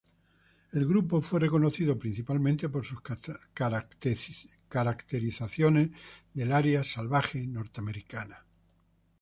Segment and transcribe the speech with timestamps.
[0.71, 3.01] El grupo fue reconocido principalmente por sus
[4.67, 5.91] caracterizaciones
[6.33, 8.43] del área salvaje norteamericana.